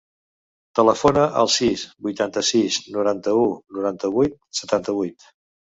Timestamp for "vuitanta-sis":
2.07-2.81